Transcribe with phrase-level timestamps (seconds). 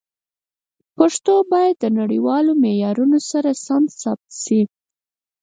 [0.97, 4.61] پښتو باید د نړیوالو معیارونو سره سم ثبت شي.